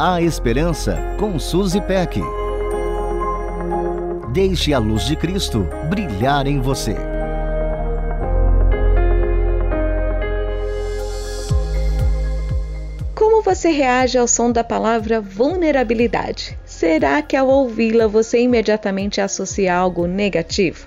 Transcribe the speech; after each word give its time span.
A 0.00 0.22
Esperança 0.22 0.96
com 1.18 1.40
Suzy 1.40 1.80
Peck. 1.80 2.20
Deixe 4.32 4.72
a 4.72 4.78
luz 4.78 5.04
de 5.04 5.16
Cristo 5.16 5.66
brilhar 5.90 6.46
em 6.46 6.60
você. 6.60 6.94
Como 13.12 13.42
você 13.42 13.70
reage 13.70 14.16
ao 14.16 14.28
som 14.28 14.52
da 14.52 14.62
palavra 14.62 15.20
vulnerabilidade? 15.20 16.56
Será 16.64 17.20
que 17.20 17.36
ao 17.36 17.48
ouvi-la 17.48 18.06
você 18.06 18.42
imediatamente 18.42 19.20
associa 19.20 19.74
algo 19.74 20.06
negativo? 20.06 20.86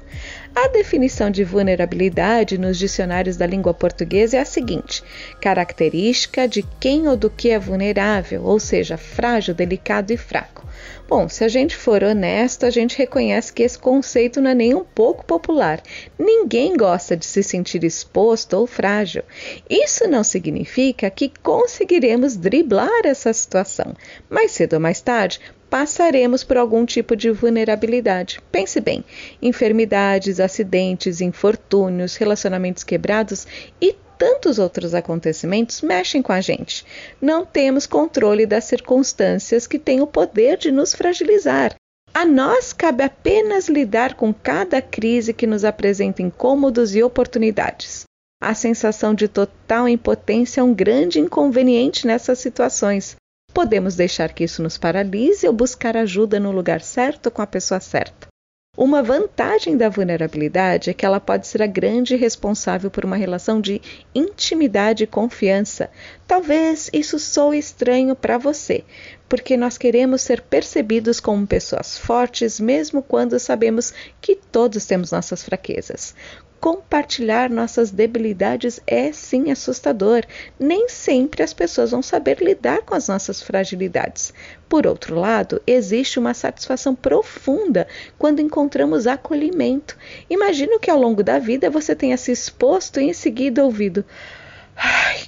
A 0.54 0.68
definição 0.68 1.31
de 1.31 1.45
vulnerabilidade 1.45 2.57
nos 2.57 2.77
dicionários 2.77 3.38
da 3.38 3.47
língua 3.47 3.73
portuguesa 3.73 4.36
é 4.36 4.39
a 4.41 4.45
seguinte: 4.45 5.02
característica 5.39 6.45
de 6.45 6.61
quem 6.77 7.08
ou 7.08 7.16
do 7.16 7.30
que 7.30 7.49
é 7.49 7.58
vulnerável, 7.58 8.44
ou 8.44 8.59
seja, 8.59 8.98
frágil, 8.98 9.53
delicado 9.53 10.11
e 10.11 10.17
fraco. 10.17 10.67
Bom, 11.08 11.30
se 11.30 11.44
a 11.44 11.48
gente 11.48 11.75
for 11.75 12.03
honesto, 12.03 12.66
a 12.66 12.70
gente 12.70 12.98
reconhece 12.98 13.52
que 13.52 13.63
esse 13.63 13.77
conceito 13.77 14.41
não 14.41 14.52
é 14.52 14.55
nem 14.55 14.73
um 14.73 14.84
pouco 14.84 15.25
popular. 15.25 15.81
Ninguém 16.17 16.75
gosta 16.75 17.16
de 17.16 17.25
se 17.25 17.44
sentir 17.44 17.83
exposto 17.83 18.53
ou 18.53 18.67
frágil. 18.67 19.23
Isso 19.70 20.08
não 20.08 20.23
significa 20.23 21.09
que 21.09 21.31
conseguiremos 21.41 22.36
driblar 22.36 23.05
essa 23.05 23.31
situação. 23.33 23.94
Mais 24.30 24.52
cedo 24.52 24.73
ou 24.73 24.80
mais 24.80 25.02
tarde, 25.02 25.39
passaremos 25.71 26.43
por 26.43 26.57
algum 26.57 26.85
tipo 26.85 27.16
de 27.16 27.31
vulnerabilidade. 27.31 28.41
Pense 28.52 28.81
bem: 28.81 29.05
enfermidades, 29.41 30.41
acidentes, 30.41 31.21
infortúnios, 31.21 32.17
relacionamentos 32.17 32.84
quebrados 32.84 33.47
e 33.81 33.95
tantos 34.17 34.59
outros 34.59 34.94
acontecimentos 34.94 35.81
mexem 35.81 36.21
com 36.21 36.34
a 36.34 36.41
gente. 36.41 36.85
Não 37.20 37.45
temos 37.45 37.88
controle 37.88 38.45
das 38.45 38.66
circunstâncias 38.66 39.66
que 39.66 39.80
têm 39.80 40.02
o 40.02 40.05
poder 40.05 40.58
de 40.58 40.72
nos 40.72 40.94
fragilizar. 40.94 41.73
A 42.14 42.25
nós 42.25 42.73
cabe 42.73 43.03
apenas 43.03 43.69
lidar 43.69 44.16
com 44.16 44.33
cada 44.33 44.81
crise 44.81 45.33
que 45.33 45.47
nos 45.47 45.64
apresenta 45.64 46.22
incômodos 46.22 46.94
e 46.94 47.02
oportunidades. 47.02 48.03
A 48.44 48.53
sensação 48.53 49.14
de 49.14 49.30
total 49.30 49.88
impotência 49.88 50.59
é 50.59 50.64
um 50.64 50.73
grande 50.73 51.19
inconveniente 51.19 52.05
nessas 52.05 52.39
situações. 52.39 53.16
Podemos 53.53 53.95
deixar 53.95 54.33
que 54.33 54.44
isso 54.44 54.63
nos 54.63 54.77
paralise 54.77 55.47
ou 55.47 55.53
buscar 55.53 55.97
ajuda 55.97 56.39
no 56.39 56.52
lugar 56.52 56.81
certo 56.81 57.30
com 57.30 57.41
a 57.41 57.47
pessoa 57.47 57.80
certa. 57.80 58.31
Uma 58.77 59.03
vantagem 59.03 59.75
da 59.75 59.89
vulnerabilidade 59.89 60.89
é 60.89 60.93
que 60.93 61.05
ela 61.05 61.19
pode 61.19 61.45
ser 61.45 61.61
a 61.61 61.67
grande 61.67 62.16
responsável 62.16 62.89
por 62.89 63.03
uma 63.03 63.17
relação 63.17 63.59
de 63.59 63.81
intimidade 64.16 65.03
e 65.03 65.08
confiança. 65.08 65.89
Talvez 66.25 66.89
isso 66.93 67.19
soe 67.19 67.58
estranho 67.58 68.16
para 68.16 68.38
você, 68.38 68.85
porque 69.31 69.55
nós 69.55 69.77
queremos 69.77 70.23
ser 70.23 70.41
percebidos 70.41 71.21
como 71.21 71.47
pessoas 71.47 71.97
fortes, 71.97 72.59
mesmo 72.59 73.01
quando 73.01 73.39
sabemos 73.39 73.93
que 74.19 74.35
todos 74.35 74.85
temos 74.85 75.09
nossas 75.09 75.41
fraquezas 75.41 76.13
compartilhar 76.61 77.49
nossas 77.49 77.89
debilidades 77.89 78.79
é 78.85 79.11
sim 79.11 79.49
assustador. 79.49 80.23
Nem 80.59 80.87
sempre 80.87 81.41
as 81.41 81.53
pessoas 81.53 81.89
vão 81.89 82.03
saber 82.03 82.37
lidar 82.39 82.83
com 82.83 82.93
as 82.93 83.07
nossas 83.07 83.41
fragilidades. 83.41 84.31
Por 84.69 84.85
outro 84.85 85.19
lado, 85.19 85.59
existe 85.65 86.19
uma 86.19 86.35
satisfação 86.35 86.93
profunda 86.93 87.87
quando 88.17 88.41
encontramos 88.41 89.07
acolhimento. 89.07 89.97
Imagino 90.29 90.79
que 90.79 90.91
ao 90.91 90.99
longo 90.99 91.23
da 91.23 91.39
vida 91.39 91.67
você 91.67 91.95
tenha 91.95 92.15
se 92.15 92.31
exposto 92.31 93.02
e 93.02 93.05
em 93.05 93.13
seguida 93.13 93.65
ouvido. 93.65 94.05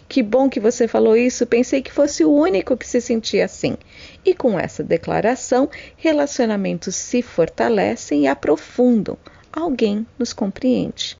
Que 0.07 0.21
bom 0.21 0.49
que 0.49 0.59
você 0.59 0.87
falou 0.87 1.17
isso. 1.17 1.45
Pensei 1.47 1.81
que 1.81 1.91
fosse 1.91 2.23
o 2.23 2.31
único 2.31 2.77
que 2.77 2.87
se 2.87 3.01
sentia 3.01 3.45
assim. 3.45 3.75
E 4.23 4.35
com 4.35 4.59
essa 4.59 4.83
declaração, 4.83 5.69
relacionamentos 5.97 6.95
se 6.95 7.21
fortalecem 7.21 8.23
e 8.23 8.27
aprofundam. 8.27 9.17
Alguém 9.51 10.05
nos 10.19 10.31
compreende. 10.31 11.17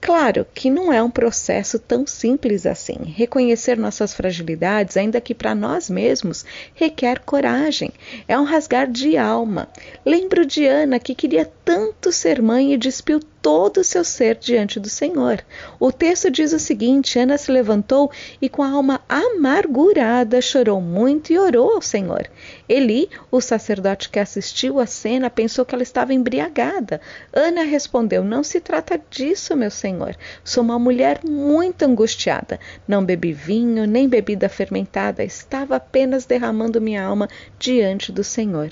Claro 0.00 0.44
que 0.52 0.68
não 0.68 0.92
é 0.92 1.00
um 1.00 1.08
processo 1.08 1.78
tão 1.78 2.04
simples 2.04 2.66
assim. 2.66 2.96
Reconhecer 3.16 3.78
nossas 3.78 4.12
fragilidades, 4.12 4.96
ainda 4.96 5.20
que 5.20 5.32
para 5.32 5.54
nós 5.54 5.88
mesmos, 5.88 6.44
requer 6.74 7.20
coragem. 7.20 7.90
É 8.26 8.36
um 8.36 8.42
rasgar 8.42 8.90
de 8.90 9.16
alma. 9.16 9.68
Lembro 10.04 10.44
de 10.44 10.66
Ana 10.66 10.98
que 10.98 11.14
queria 11.14 11.48
tanto 11.64 12.10
ser 12.10 12.42
mãe 12.42 12.74
e 12.74 12.76
despiu 12.76 13.20
todo 13.42 13.78
o 13.78 13.84
seu 13.84 14.04
ser 14.04 14.36
diante 14.36 14.78
do 14.78 14.88
Senhor. 14.88 15.44
O 15.80 15.90
texto 15.90 16.30
diz 16.30 16.52
o 16.52 16.58
seguinte: 16.60 17.18
Ana 17.18 17.36
se 17.36 17.50
levantou 17.50 18.10
e, 18.40 18.48
com 18.48 18.62
a 18.62 18.70
alma 18.70 19.00
amargurada, 19.08 20.40
chorou 20.40 20.80
muito 20.80 21.32
e 21.32 21.38
orou 21.38 21.74
ao 21.74 21.82
Senhor. 21.82 22.30
Eli, 22.68 23.10
o 23.30 23.40
sacerdote 23.40 24.08
que 24.08 24.20
assistiu 24.20 24.78
à 24.78 24.86
cena, 24.86 25.28
pensou 25.28 25.64
que 25.64 25.74
ela 25.74 25.82
estava 25.82 26.14
embriagada. 26.14 27.00
Ana 27.32 27.64
respondeu: 27.64 28.22
Não 28.22 28.44
se 28.44 28.60
trata 28.60 29.00
disso, 29.10 29.56
meu 29.56 29.70
Senhor. 29.70 30.16
Sou 30.44 30.62
uma 30.62 30.78
mulher 30.78 31.20
muito 31.24 31.82
angustiada. 31.82 32.60
Não 32.86 33.04
bebi 33.04 33.32
vinho, 33.32 33.86
nem 33.86 34.08
bebida 34.08 34.48
fermentada. 34.48 35.24
Estava 35.24 35.76
apenas 35.76 36.24
derramando 36.24 36.80
minha 36.80 37.02
alma 37.02 37.28
diante 37.58 38.12
do 38.12 38.22
Senhor. 38.22 38.70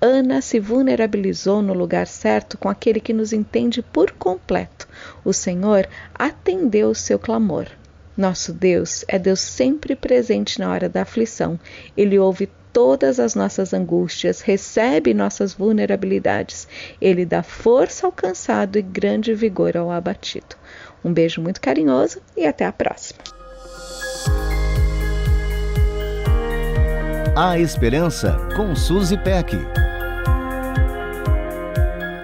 Ana 0.00 0.40
se 0.40 0.58
vulnerabilizou 0.58 1.60
no 1.60 1.74
lugar 1.74 2.06
certo 2.06 2.56
com 2.56 2.68
aquele 2.68 3.00
que 3.00 3.12
nos 3.12 3.32
entende 3.32 3.82
por 3.82 4.12
completo. 4.12 4.88
O 5.24 5.32
Senhor 5.32 5.86
atendeu 6.14 6.88
o 6.88 6.94
seu 6.94 7.18
clamor. 7.18 7.66
Nosso 8.16 8.52
Deus 8.52 9.04
é 9.08 9.18
Deus 9.18 9.40
sempre 9.40 9.94
presente 9.94 10.58
na 10.58 10.70
hora 10.70 10.88
da 10.88 11.02
aflição. 11.02 11.60
Ele 11.96 12.18
ouve 12.18 12.48
todas 12.72 13.20
as 13.20 13.34
nossas 13.34 13.74
angústias, 13.74 14.40
recebe 14.40 15.12
nossas 15.12 15.52
vulnerabilidades. 15.52 16.66
Ele 17.00 17.26
dá 17.26 17.42
força 17.42 18.06
ao 18.06 18.12
cansado 18.12 18.78
e 18.78 18.82
grande 18.82 19.34
vigor 19.34 19.76
ao 19.76 19.90
abatido. 19.90 20.56
Um 21.04 21.12
beijo 21.12 21.40
muito 21.42 21.60
carinhoso 21.60 22.20
e 22.36 22.46
até 22.46 22.64
a 22.64 22.72
próxima. 22.72 23.20
A 27.36 27.58
Esperança 27.58 28.36
com 28.56 28.74
Suzy 28.74 29.16
Peck. 29.16 29.79